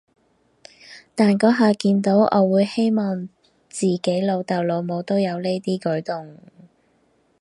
[1.13, 3.29] 但嗰下見到，我會希望
[3.69, 6.39] 自己老豆老母都有呢啲舉動